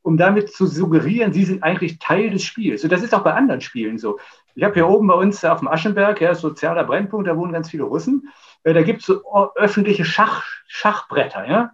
[0.02, 2.84] um damit zu suggerieren, sie sind eigentlich Teil des Spiels.
[2.84, 4.18] Und das ist auch bei anderen Spielen so.
[4.54, 7.70] Ich habe hier oben bei uns auf dem Aschenberg, ja, sozialer Brennpunkt, da wohnen ganz
[7.70, 8.28] viele Russen.
[8.64, 9.22] Äh, da gibt es so
[9.54, 11.72] öffentliche Schach, Schachbretter, ja.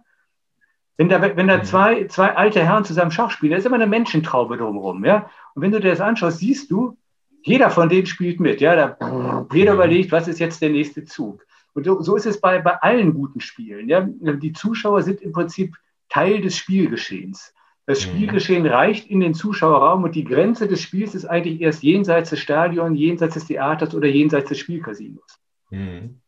[0.97, 1.63] Wenn da, wenn da mhm.
[1.63, 5.29] zwei, zwei alte Herren zusammen Schach spielen, da ist immer eine Menschentraube drumherum, ja.
[5.53, 6.97] Und wenn du dir das anschaust, siehst du,
[7.43, 8.75] jeder von denen spielt mit, ja.
[8.75, 11.45] Da, jeder überlegt, was ist jetzt der nächste Zug.
[11.73, 14.01] Und so, so ist es bei, bei allen guten Spielen, ja.
[14.01, 15.77] Die Zuschauer sind im Prinzip
[16.09, 17.53] Teil des Spielgeschehens.
[17.87, 18.11] Das mhm.
[18.11, 22.39] Spielgeschehen reicht in den Zuschauerraum und die Grenze des Spiels ist eigentlich erst jenseits des
[22.39, 25.39] Stadions, jenseits des Theaters oder jenseits des Spielcasinos.
[25.71, 26.21] Mhm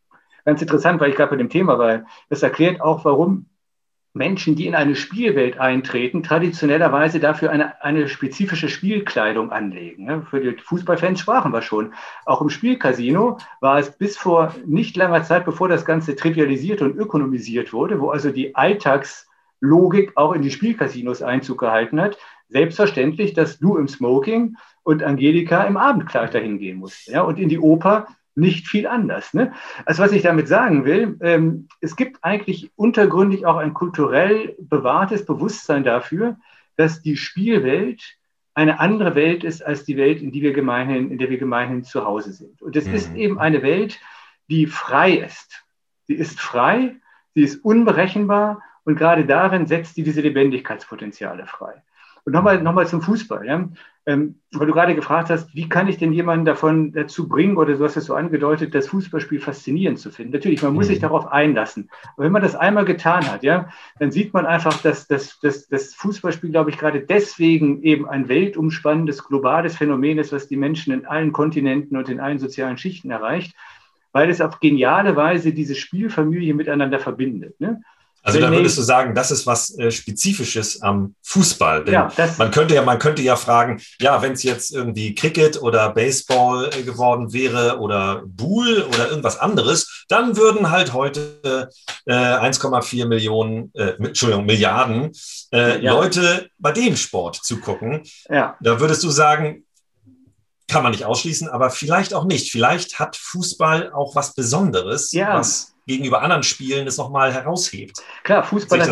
[0.44, 2.04] ganz interessant, weil ich gerade bei dem Thema war.
[2.28, 3.46] Das erklärt auch, warum
[4.12, 10.26] Menschen, die in eine Spielwelt eintreten, traditionellerweise dafür eine, eine spezifische Spielkleidung anlegen.
[10.26, 11.94] Für die Fußballfans sprachen wir schon.
[12.26, 16.96] Auch im Spielcasino war es bis vor nicht langer Zeit, bevor das Ganze trivialisiert und
[16.96, 18.56] ökonomisiert wurde, wo also die
[19.60, 22.18] Alltagslogik auch in die Spielcasinos Einzug gehalten hat,
[22.48, 27.08] selbstverständlich, dass du im Smoking und Angelika im Abendkleid dahin gehen musst.
[27.08, 29.34] Ja, und in die Oper nicht viel anders.
[29.34, 29.52] Ne?
[29.84, 35.26] Also was ich damit sagen will, ähm, es gibt eigentlich untergründig auch ein kulturell bewahrtes
[35.26, 36.36] Bewusstsein dafür,
[36.76, 38.16] dass die Spielwelt
[38.54, 41.84] eine andere Welt ist als die Welt, in, die wir gemeinhin, in der wir gemeinhin
[41.84, 42.62] zu Hause sind.
[42.62, 42.94] Und es mhm.
[42.94, 44.00] ist eben eine Welt,
[44.48, 45.64] die frei ist.
[46.06, 46.96] Sie ist frei,
[47.34, 51.82] sie ist unberechenbar und gerade darin setzt sie diese Lebendigkeitspotenziale frei.
[52.24, 53.46] Und nochmal noch mal zum Fußball.
[53.46, 53.68] Ja?
[54.06, 57.74] Ähm, weil du gerade gefragt hast, wie kann ich denn jemanden davon dazu bringen, oder
[57.74, 60.32] du hast es so angedeutet, das Fußballspiel faszinierend zu finden.
[60.32, 60.90] Natürlich, man muss mhm.
[60.90, 61.90] sich darauf einlassen.
[62.16, 65.68] Aber wenn man das einmal getan hat, ja, dann sieht man einfach, dass, dass, dass
[65.68, 70.92] das Fußballspiel, glaube ich, gerade deswegen eben ein weltumspannendes, globales Phänomen ist, was die Menschen
[70.92, 73.54] in allen Kontinenten und in allen sozialen Schichten erreicht,
[74.12, 77.60] weil es auf geniale Weise diese Spielfamilie miteinander verbindet.
[77.60, 77.82] Ne?
[78.22, 81.84] Also da würdest du sagen, das ist was äh, Spezifisches am Fußball.
[81.84, 85.62] Denn ja, man könnte ja, man könnte ja fragen, ja, wenn es jetzt irgendwie Cricket
[85.62, 91.70] oder Baseball äh, geworden wäre oder Bull oder irgendwas anderes, dann würden halt heute
[92.04, 95.12] äh, 1,4 Millionen, äh, Entschuldigung, Milliarden
[95.52, 95.92] äh, ja.
[95.92, 98.02] Leute bei dem Sport zugucken.
[98.28, 98.56] Ja.
[98.60, 99.64] Da würdest du sagen,
[100.68, 102.52] kann man nicht ausschließen, aber vielleicht auch nicht.
[102.52, 105.38] Vielleicht hat Fußball auch was Besonderes, ja.
[105.38, 108.02] was gegenüber anderen Spielen es nochmal heraushebt.
[108.22, 108.88] Klar, Fußball hat,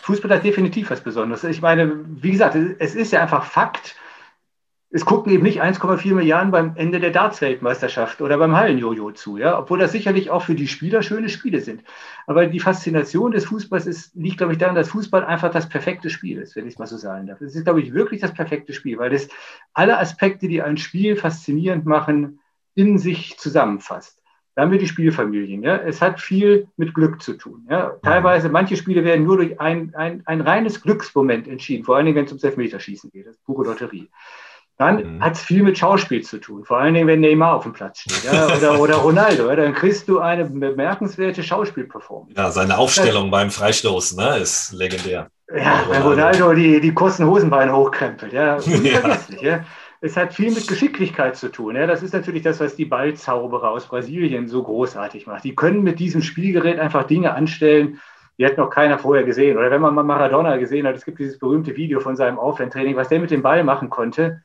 [0.00, 1.44] Fußball hat, definitiv was Besonderes.
[1.44, 3.96] Ich meine, wie gesagt, es ist ja einfach Fakt.
[4.88, 9.58] Es gucken eben nicht 1,4 Milliarden beim Ende der Darts-Weltmeisterschaft oder beim Hallenjojo zu, ja,
[9.58, 11.82] obwohl das sicherlich auch für die Spieler schöne Spiele sind.
[12.26, 16.08] Aber die Faszination des Fußballs ist, liegt, glaube ich, daran, dass Fußball einfach das perfekte
[16.08, 17.40] Spiel ist, wenn ich es mal so sagen darf.
[17.40, 19.28] Es ist, glaube ich, wirklich das perfekte Spiel, weil es
[19.74, 22.38] alle Aspekte, die ein Spiel faszinierend machen,
[22.76, 24.22] in sich zusammenfasst.
[24.56, 25.62] Da haben wir die Spielfamilien.
[25.62, 25.76] Ja?
[25.76, 27.66] Es hat viel mit Glück zu tun.
[27.70, 27.92] Ja?
[28.02, 32.16] Teilweise, manche Spiele werden nur durch ein, ein, ein reines Glücksmoment entschieden, vor allen Dingen,
[32.16, 33.26] wenn es ums Elfmeterschießen geht.
[33.26, 34.08] Das ist pure Lotterie.
[34.78, 35.22] Dann mhm.
[35.22, 38.00] hat es viel mit Schauspiel zu tun, vor allen Dingen, wenn Neymar auf dem Platz
[38.00, 38.46] steht ja?
[38.56, 39.46] oder, oder Ronaldo.
[39.50, 39.56] Ja?
[39.56, 42.34] Dann kriegst du eine bemerkenswerte Schauspielperformance.
[42.34, 45.28] Ja, seine Aufstellung beim Freistoß ne, ist legendär.
[45.54, 48.32] Ja, wenn Ronaldo die, die kurzen Hosenbeine hochkrempelt.
[48.32, 49.42] Ja, unvergesslich.
[49.42, 49.56] ja.
[49.58, 49.64] ja
[50.00, 51.76] es hat viel mit Geschicklichkeit zu tun.
[51.76, 55.44] Ja, das ist natürlich das, was die Ballzauberer aus Brasilien so großartig macht.
[55.44, 58.00] Die können mit diesem Spielgerät einfach Dinge anstellen,
[58.38, 59.56] die hat noch keiner vorher gesehen.
[59.56, 62.96] Oder wenn man mal Maradona gesehen hat, es gibt dieses berühmte Video von seinem Offline-Training,
[62.96, 64.42] was der mit dem Ball machen konnte.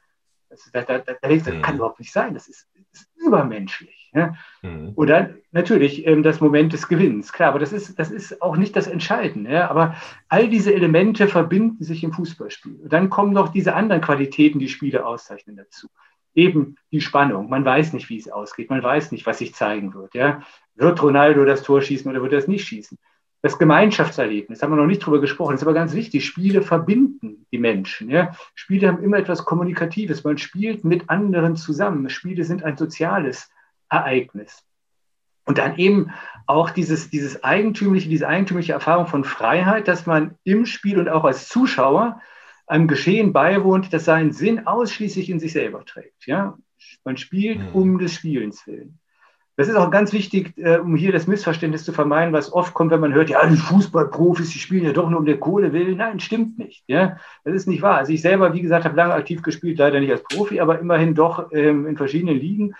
[0.49, 1.75] Das, da, da, da, das kann mhm.
[1.75, 2.33] überhaupt nicht sein.
[2.33, 4.00] Das ist, das ist übermenschlich.
[4.13, 4.35] Ja?
[4.61, 4.93] Mhm.
[5.07, 8.75] Dann natürlich ähm, das Moment des Gewinns, klar, aber das ist, das ist auch nicht
[8.75, 9.51] das Entscheidende.
[9.51, 9.69] Ja?
[9.69, 9.95] Aber
[10.27, 12.81] all diese Elemente verbinden sich im Fußballspiel.
[12.83, 15.87] Und dann kommen noch diese anderen Qualitäten, die Spiele auszeichnen dazu.
[16.33, 17.49] Eben die Spannung.
[17.49, 18.69] Man weiß nicht, wie es ausgeht.
[18.69, 20.13] Man weiß nicht, was sich zeigen wird.
[20.13, 20.41] Ja?
[20.75, 22.97] Wird Ronaldo das Tor schießen oder wird er es nicht schießen?
[23.43, 26.25] Das Gemeinschaftserlebnis, haben wir noch nicht drüber gesprochen, ist aber ganz wichtig.
[26.25, 28.09] Spiele verbinden die Menschen.
[28.09, 28.35] Ja?
[28.53, 30.23] Spiele haben immer etwas Kommunikatives.
[30.23, 32.09] Man spielt mit anderen zusammen.
[32.09, 33.49] Spiele sind ein soziales
[33.91, 34.63] Ereignis.
[35.45, 36.11] Und dann eben
[36.47, 41.23] auch dieses, dieses eigentümliche, diese eigentümliche Erfahrung von Freiheit, dass man im Spiel und auch
[41.23, 42.21] als Zuschauer
[42.67, 46.25] einem Geschehen beiwohnt, das seinen Sinn ausschließlich in sich selber trägt.
[46.25, 46.57] Ja?
[47.03, 47.69] Man spielt mhm.
[47.73, 48.99] um des Spielens willen.
[49.57, 52.91] Das ist auch ganz wichtig, äh, um hier das Missverständnis zu vermeiden, was oft kommt,
[52.91, 55.97] wenn man hört, ja, die Fußballprofis, die spielen ja doch nur um der Kohle willen.
[55.97, 56.83] Nein, stimmt nicht.
[56.87, 57.17] Ja?
[57.43, 57.97] Das ist nicht wahr.
[57.97, 61.13] Also ich selber, wie gesagt, habe lange aktiv gespielt, leider nicht als Profi, aber immerhin
[61.13, 62.73] doch ähm, in verschiedenen Ligen.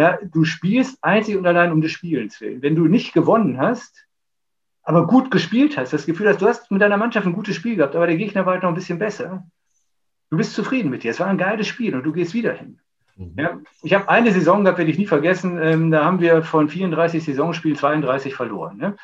[0.00, 2.62] Ja, du spielst einzig und allein um des Spielens willen.
[2.62, 4.06] Wenn du nicht gewonnen hast,
[4.82, 7.76] aber gut gespielt hast, das Gefühl hast, du hast mit deiner Mannschaft ein gutes Spiel
[7.76, 9.46] gehabt, aber der Gegner war halt noch ein bisschen besser.
[10.30, 11.10] Du bist zufrieden mit dir.
[11.10, 12.78] Es war ein geiles Spiel und du gehst wieder hin.
[13.14, 13.34] Mhm.
[13.36, 15.58] Ja, ich habe eine Saison gehabt, werde ich nie vergessen.
[15.62, 18.78] Ähm, da haben wir von 34 Saisonspielen 32 verloren.
[18.78, 18.96] Ne?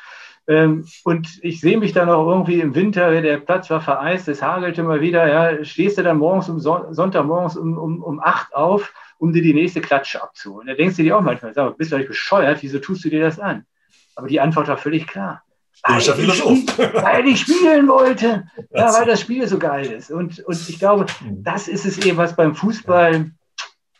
[0.47, 4.41] Ähm, und ich sehe mich dann auch irgendwie im Winter, der Platz war vereist, es
[4.41, 5.27] hagelte mal wieder.
[5.27, 9.41] Ja, stehst du dann morgens um Son Sonntagmorgens um, um, um 8 auf, um dir
[9.41, 10.67] die nächste Klatsche abzuholen.
[10.67, 12.61] Da denkst du dir auch manchmal, sag, bist du eigentlich bescheuert?
[12.61, 13.65] Wieso tust du dir das an?
[14.15, 15.43] Aber die Antwort war völlig klar.
[15.83, 18.47] Weil ich, weil ich spielen wollte.
[18.71, 20.09] Ja, weil das Spiel so geil ist.
[20.11, 21.43] Und, und ich glaube, mhm.
[21.43, 23.31] das ist es eben, was beim Fußball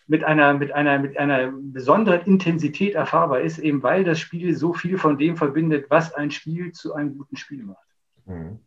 [0.07, 4.73] mit einer, mit einer, mit einer besonderen Intensität erfahrbar ist, eben weil das Spiel so
[4.73, 7.85] viel von dem verbindet, was ein Spiel zu einem guten Spiel macht.
[8.25, 8.59] Mhm.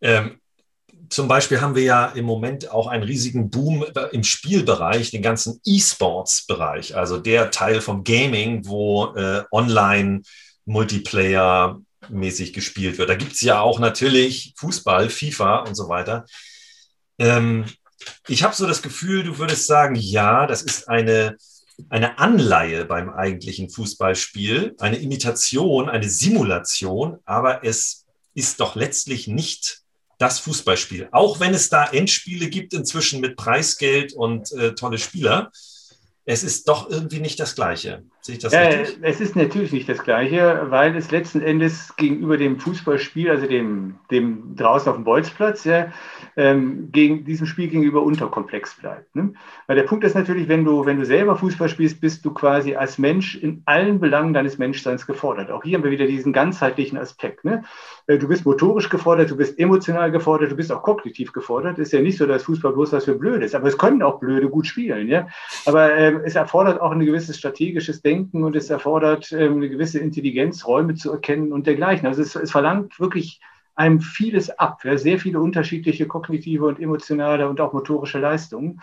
[0.00, 0.40] Ähm,
[1.08, 5.60] zum Beispiel haben wir ja im Moment auch einen riesigen Boom im Spielbereich, den ganzen
[5.64, 10.22] E-Sports-Bereich, also der Teil vom Gaming, wo äh, online
[10.64, 13.08] Multiplayer mäßig gespielt wird.
[13.08, 16.26] Da gibt es ja auch natürlich Fußball, FIFA und so weiter.
[17.18, 17.66] Ähm,
[18.28, 21.36] ich habe so das Gefühl, du würdest sagen, ja, das ist eine,
[21.88, 29.83] eine Anleihe beim eigentlichen Fußballspiel, eine Imitation, eine Simulation, aber es ist doch letztlich nicht
[30.24, 31.08] das Fußballspiel.
[31.12, 35.50] Auch wenn es da Endspiele gibt inzwischen mit Preisgeld und äh, tolle Spieler,
[36.24, 38.04] es ist doch irgendwie nicht das Gleiche.
[38.26, 38.96] Sehe ich das ja, richtig?
[39.02, 43.96] Es ist natürlich nicht das Gleiche, weil es letzten Endes gegenüber dem Fußballspiel, also dem,
[44.10, 45.92] dem draußen auf dem Bolzplatz, ja,
[46.34, 49.14] ähm, gegen diesem Spiel gegenüber unterkomplex bleibt.
[49.14, 49.34] Ne?
[49.66, 52.74] Weil der Punkt ist natürlich, wenn du, wenn du selber Fußball spielst, bist du quasi
[52.74, 55.50] als Mensch in allen Belangen deines Menschseins gefordert.
[55.50, 57.44] Auch hier haben wir wieder diesen ganzheitlichen Aspekt.
[57.44, 57.62] Ne?
[58.06, 61.78] Äh, du bist motorisch gefordert, du bist emotional gefordert, du bist auch kognitiv gefordert.
[61.78, 64.18] Ist ja nicht so, dass Fußball bloß was für blöd ist, aber es können auch
[64.18, 65.08] Blöde gut spielen.
[65.08, 65.28] Ja?
[65.66, 69.98] Aber ähm, es erfordert auch ein gewisses strategisches Denken und es erfordert ähm, eine gewisse
[69.98, 72.06] Intelligenz, Räume zu erkennen und dergleichen.
[72.06, 73.40] Also es, es verlangt wirklich
[73.74, 74.96] einem vieles ab, ja?
[74.96, 78.80] sehr viele unterschiedliche kognitive und emotionale und auch motorische Leistungen.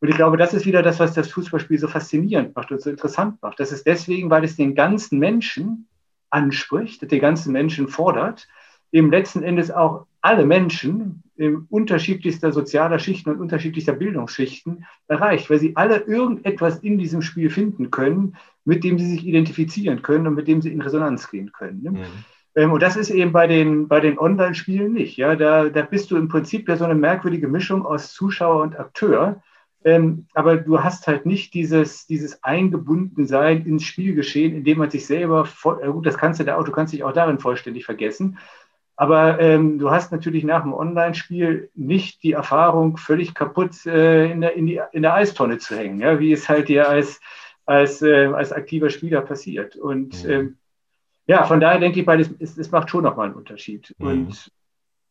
[0.00, 2.90] Und ich glaube, das ist wieder das, was das Fußballspiel so faszinierend macht und so
[2.90, 3.60] interessant macht.
[3.60, 5.86] Das ist deswegen, weil es den ganzen Menschen
[6.30, 8.48] anspricht, den ganzen Menschen fordert
[8.92, 11.22] eben letzten Endes auch alle Menschen
[11.70, 17.90] unterschiedlichster sozialer Schichten und unterschiedlichster Bildungsschichten erreicht, weil sie alle irgendetwas in diesem Spiel finden
[17.90, 21.82] können, mit dem sie sich identifizieren können und mit dem sie in Resonanz gehen können.
[21.82, 21.90] Ne?
[21.90, 22.06] Mhm.
[22.54, 25.16] Ähm, und das ist eben bei den, bei den Online-Spielen nicht.
[25.16, 25.36] Ja?
[25.36, 29.42] Da, da bist du im Prinzip ja so eine merkwürdige Mischung aus Zuschauer und Akteur.
[29.84, 35.44] Ähm, aber du hast halt nicht dieses, dieses Eingebundensein ins Spielgeschehen, indem man sich selber,
[35.44, 38.38] voll, gut, das kannst du da auch, du kannst dich auch darin vollständig vergessen,
[38.94, 44.42] aber ähm, du hast natürlich nach dem Online-Spiel nicht die Erfahrung, völlig kaputt äh, in,
[44.42, 47.20] der, in, die, in der Eistonne zu hängen, ja, wie es halt dir als,
[47.72, 49.76] als, äh, als aktiver Spieler passiert.
[49.76, 50.30] Und mhm.
[50.30, 50.56] ähm,
[51.26, 53.94] ja, von daher denke ich, beides, es, es macht schon nochmal einen Unterschied.
[53.98, 54.06] Mhm.
[54.06, 54.52] Und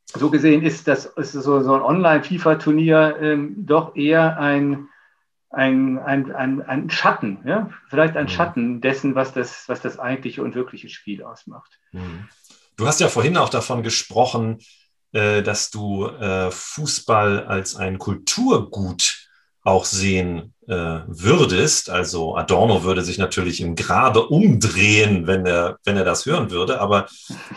[0.05, 4.89] so gesehen ist das ist so, so ein Online-FIFA-Turnier ähm, doch eher ein,
[5.49, 7.69] ein, ein, ein, ein Schatten, ja?
[7.89, 8.29] vielleicht ein mhm.
[8.29, 11.79] Schatten dessen, was das, was das eigentliche und wirkliche Spiel ausmacht.
[11.91, 12.27] Mhm.
[12.77, 14.59] Du hast ja vorhin auch davon gesprochen,
[15.13, 19.20] äh, dass du äh, Fußball als ein Kulturgut
[19.63, 21.89] auch sehen äh, würdest.
[21.89, 26.79] Also Adorno würde sich natürlich im Grabe umdrehen, wenn er, wenn er das hören würde,
[26.79, 27.07] aber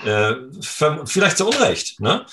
[0.04, 0.34] äh,
[1.06, 2.00] vielleicht zu Unrecht.
[2.00, 2.26] Ne?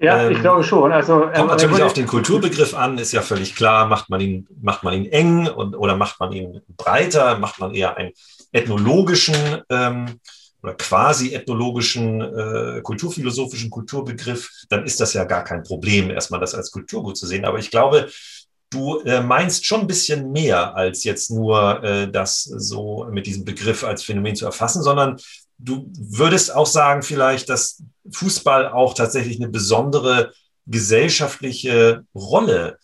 [0.00, 0.92] Ja, ähm, ich glaube schon.
[0.92, 4.46] Also, kommt ähm, natürlich auf den Kulturbegriff an, ist ja völlig klar, macht man ihn,
[4.60, 8.12] macht man ihn eng und, oder macht man ihn breiter, macht man eher einen
[8.52, 9.34] ethnologischen
[9.70, 10.20] ähm,
[10.62, 16.54] oder quasi ethnologischen, äh, kulturphilosophischen Kulturbegriff, dann ist das ja gar kein Problem, erstmal das
[16.54, 17.44] als Kulturgut zu sehen.
[17.44, 18.08] Aber ich glaube,
[18.70, 23.44] du äh, meinst schon ein bisschen mehr als jetzt nur äh, das so mit diesem
[23.44, 25.16] Begriff als Phänomen zu erfassen, sondern
[25.58, 30.32] du würdest auch sagen vielleicht, dass Fußball auch tatsächlich eine besondere
[30.66, 32.78] gesellschaftliche Rolle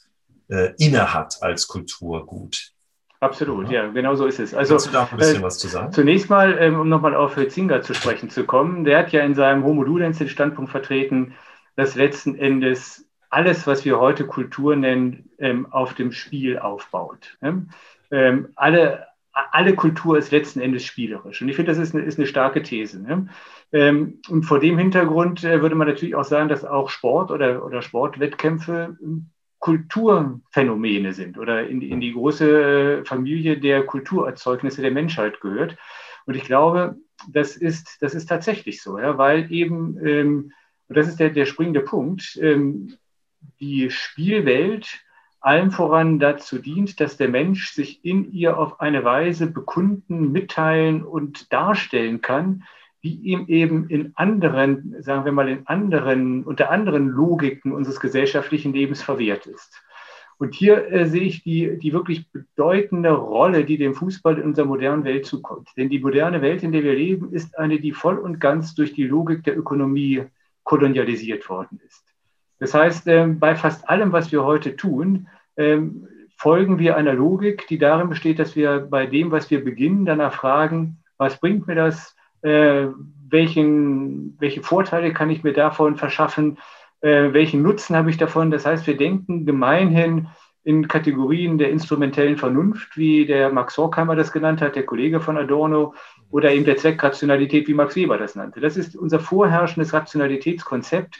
[0.48, 2.72] äh, innehat als Kulturgut.
[3.20, 4.52] Absolut, ja, genau so ist es.
[4.52, 5.92] Also, Kannst du da ein bisschen äh, was zu sagen?
[5.92, 9.34] Zunächst mal, ähm, um nochmal auf Zinger zu sprechen zu kommen, der hat ja in
[9.34, 11.34] seinem Homo Ludens den Standpunkt vertreten,
[11.76, 17.36] dass letzten Endes alles, was wir heute Kultur nennen, ähm, auf dem Spiel aufbaut.
[18.10, 21.42] Ähm, alle, alle Kultur ist letzten Endes spielerisch.
[21.42, 23.02] Und ich finde, das ist eine, ist eine starke These.
[23.02, 23.28] Ne?
[23.72, 27.64] Ähm, und vor dem Hintergrund äh, würde man natürlich auch sagen, dass auch Sport oder,
[27.64, 28.96] oder Sportwettkämpfe
[29.58, 35.76] Kulturphänomene sind oder in die, in die große Familie der Kulturerzeugnisse der Menschheit gehört.
[36.26, 36.96] Und ich glaube,
[37.28, 40.52] das ist, das ist tatsächlich so, ja, weil eben, ähm,
[40.86, 42.94] und das ist der, der springende Punkt, ähm,
[43.60, 45.04] die Spielwelt
[45.40, 51.04] allem voran dazu dient, dass der Mensch sich in ihr auf eine Weise bekunden, mitteilen
[51.04, 52.64] und darstellen kann,
[53.02, 58.72] die ihm eben in anderen, sagen wir mal, in anderen, unter anderen Logiken unseres gesellschaftlichen
[58.72, 59.82] Lebens verwehrt ist.
[60.38, 64.66] Und hier äh, sehe ich die, die wirklich bedeutende Rolle, die dem Fußball in unserer
[64.66, 65.68] modernen Welt zukommt.
[65.76, 68.94] Denn die moderne Welt, in der wir leben, ist eine, die voll und ganz durch
[68.94, 70.24] die Logik der Ökonomie
[70.64, 72.03] kolonialisiert worden ist.
[72.64, 75.80] Das heißt, äh, bei fast allem, was wir heute tun, äh,
[76.38, 80.32] folgen wir einer Logik, die darin besteht, dass wir bei dem, was wir beginnen, danach
[80.32, 82.86] fragen, was bringt mir das, äh,
[83.28, 86.56] welchen, welche Vorteile kann ich mir davon verschaffen,
[87.02, 88.50] äh, welchen Nutzen habe ich davon.
[88.50, 90.28] Das heißt, wir denken gemeinhin
[90.62, 95.36] in Kategorien der instrumentellen Vernunft, wie der Max Horkheimer das genannt hat, der Kollege von
[95.36, 95.92] Adorno,
[96.30, 98.60] oder eben der Zweckrationalität, wie Max Weber das nannte.
[98.60, 101.18] Das ist unser vorherrschendes Rationalitätskonzept.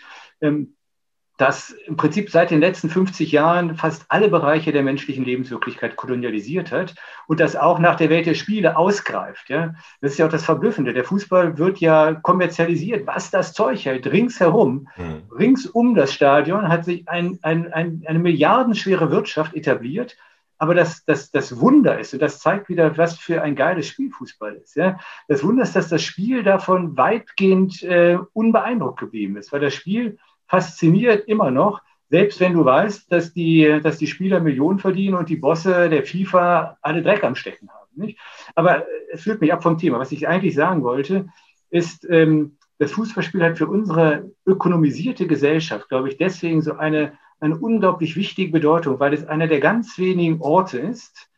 [1.34, 5.96] Ähm, das im Prinzip seit den letzten 50 Jahren fast alle Bereiche der menschlichen Lebenswirklichkeit
[5.96, 6.94] kolonialisiert hat
[7.26, 9.50] und das auch nach der Welt der Spiele ausgreift.
[9.50, 9.74] Ja?
[10.00, 10.92] Das ist ja auch das Verblüffende.
[10.92, 14.88] Der Fußball wird ja kommerzialisiert, was das Zeug hält, ringsherum.
[14.96, 15.22] Mhm.
[15.30, 20.16] Rings um das Stadion hat sich ein, ein, ein, eine milliardenschwere Wirtschaft etabliert.
[20.56, 24.10] Aber das, das, das Wunder ist, und das zeigt wieder, was für ein geiles Spiel
[24.12, 24.76] Fußball ist.
[24.76, 24.98] Ja?
[25.26, 30.16] Das Wunder ist, dass das Spiel davon weitgehend äh, unbeeindruckt geblieben ist, weil das Spiel
[30.46, 35.28] fasziniert immer noch, selbst wenn du weißt, dass die, dass die Spieler Millionen verdienen und
[35.28, 37.90] die Bosse der FIFA alle Dreck am Stecken haben.
[37.96, 38.18] Nicht?
[38.54, 39.98] Aber es führt mich ab vom Thema.
[39.98, 41.28] Was ich eigentlich sagen wollte,
[41.70, 47.57] ist, ähm, das Fußballspiel hat für unsere ökonomisierte Gesellschaft, glaube ich, deswegen so eine, eine
[47.57, 51.28] unglaublich wichtige Bedeutung, weil es einer der ganz wenigen Orte ist,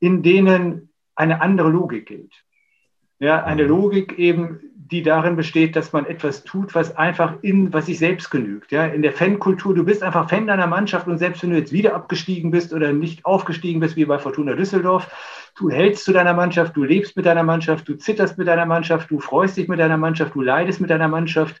[0.00, 2.32] in denen eine andere Logik gilt.
[3.18, 3.68] Ja, eine mhm.
[3.68, 8.30] Logik eben, die darin besteht, dass man etwas tut, was einfach in, was sich selbst
[8.30, 8.72] genügt.
[8.72, 11.72] Ja, in der Fankultur, du bist einfach Fan deiner Mannschaft und selbst wenn du jetzt
[11.72, 15.08] wieder abgestiegen bist oder nicht aufgestiegen bist, wie bei Fortuna Düsseldorf,
[15.56, 19.10] du hältst zu deiner Mannschaft, du lebst mit deiner Mannschaft, du zitterst mit deiner Mannschaft,
[19.10, 21.60] du freust dich mit deiner Mannschaft, du leidest mit deiner Mannschaft.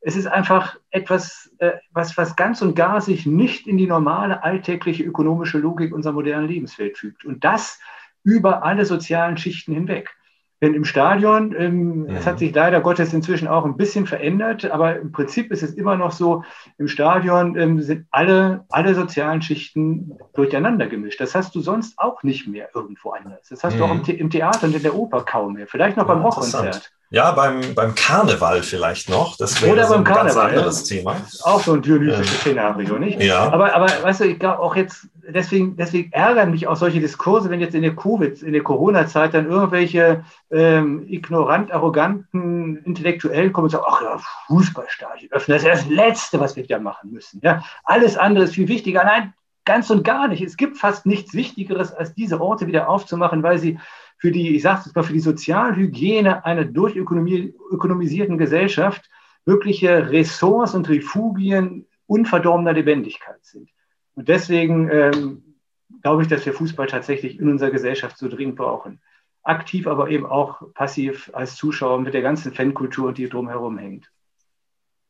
[0.00, 4.42] Es ist einfach etwas, äh, was, was ganz und gar sich nicht in die normale
[4.42, 7.24] alltägliche ökonomische Logik unserer modernen Lebenswelt fügt.
[7.24, 7.78] Und das
[8.24, 10.16] über alle sozialen Schichten hinweg.
[10.62, 15.00] Denn im Stadion, ähm, es hat sich leider Gottes inzwischen auch ein bisschen verändert, aber
[15.00, 16.44] im Prinzip ist es immer noch so,
[16.78, 21.20] im Stadion ähm, sind alle, alle sozialen Schichten durcheinander gemischt.
[21.20, 23.48] Das hast du sonst auch nicht mehr irgendwo anders.
[23.48, 23.78] Das hast mhm.
[23.78, 24.20] du auch im, mhm.
[24.20, 25.66] im, Theater und in der Oper kaum mehr.
[25.66, 26.92] Vielleicht noch ja, beim Rockkonzert.
[27.12, 29.36] Ja, beim, beim Karneval vielleicht noch.
[29.36, 30.96] Das wäre Oder so beim Karneval, ganz anderes ja.
[30.96, 31.16] Thema.
[31.42, 33.22] Auch so ein dionysisches Szenario, nicht?
[33.22, 33.52] Ja.
[33.52, 37.50] Aber, aber weißt du, ich glaube auch jetzt, deswegen, deswegen ärgern mich auch solche Diskurse,
[37.50, 43.66] wenn jetzt in der Covid, in der Corona-Zeit dann irgendwelche ähm, ignorant, arroganten Intellektuellen kommen
[43.66, 47.42] und sagen, ach ja, Fußballstadion öffnen, das ist das Letzte, was wir da machen müssen.
[47.44, 47.62] Ja?
[47.84, 49.04] Alles andere ist viel wichtiger.
[49.04, 49.34] Nein,
[49.66, 50.42] ganz und gar nicht.
[50.42, 53.78] Es gibt fast nichts Wichtigeres, als diese Orte wieder aufzumachen, weil sie
[54.22, 59.10] für die, ich sage es mal, für die Sozialhygiene einer durchökonomisierten Gesellschaft
[59.44, 63.68] wirkliche Ressorts und Refugien unverdorbener Lebendigkeit sind.
[64.14, 65.56] Und deswegen ähm,
[66.02, 69.00] glaube ich, dass wir Fußball tatsächlich in unserer Gesellschaft so dringend brauchen.
[69.42, 74.08] Aktiv, aber eben auch passiv als Zuschauer mit der ganzen Fankultur, die drumherum hängt.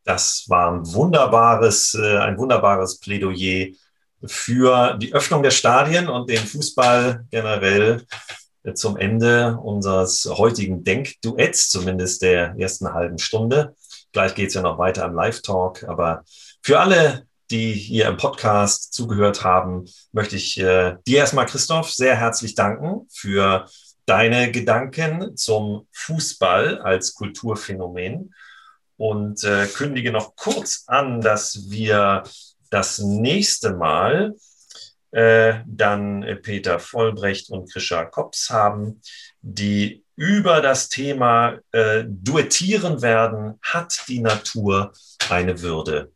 [0.04, 3.74] Das war ein wunderbares, äh, ein wunderbares Plädoyer
[4.24, 8.06] für die Öffnung der Stadien und den Fußball generell
[8.74, 13.74] zum Ende unseres heutigen Denkduetts, zumindest der ersten halben Stunde.
[14.12, 16.22] Gleich geht es ja noch weiter im Live-Talk, aber
[16.62, 22.16] für alle, die hier im Podcast zugehört haben, möchte ich äh, dir erstmal, Christoph, sehr
[22.16, 23.66] herzlich danken für
[24.06, 28.34] deine Gedanken zum Fußball als Kulturphänomen
[28.96, 32.22] und äh, kündige noch kurz an, dass wir
[32.70, 34.34] das nächste Mal
[35.12, 39.02] dann Peter Vollbrecht und Krischa Kops haben,
[39.42, 44.92] die über das Thema äh, Duettieren werden, hat die Natur
[45.28, 46.12] eine Würde.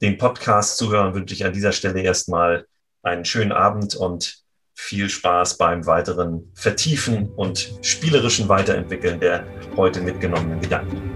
[0.00, 2.66] Den Podcast zu hören wünsche ich an dieser Stelle erstmal
[3.02, 10.60] einen schönen Abend und viel Spaß beim weiteren Vertiefen und spielerischen Weiterentwickeln der heute mitgenommenen
[10.60, 11.13] Gedanken.